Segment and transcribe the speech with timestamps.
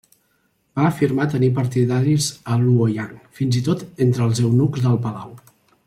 [0.79, 5.39] Va afirmar tenir partidaris a Luoyang, fins i tot entre els eunucs del palau.